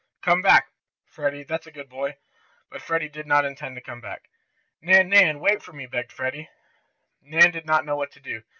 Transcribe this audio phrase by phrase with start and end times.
[0.23, 0.71] "Come back,
[1.05, 2.17] Freddie; that's a good boy!"
[2.71, 4.29] But Freddie did not intend to come back.
[4.81, 5.39] "Nan, Nan!
[5.39, 6.49] Wait for me!" begged Freddie.
[7.21, 8.41] Nan did not know what to do.